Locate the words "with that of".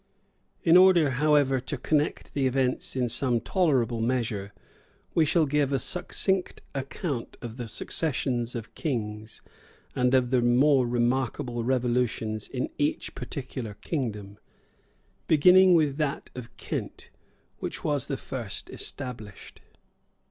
15.75-16.57